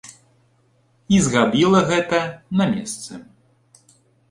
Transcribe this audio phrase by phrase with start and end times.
[1.17, 2.23] І зрабіла гэта
[2.63, 3.23] на месцы.